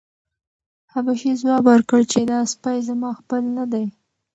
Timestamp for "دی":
3.71-3.85